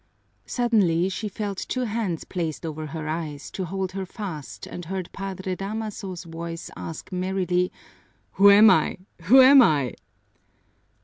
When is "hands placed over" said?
1.83-2.87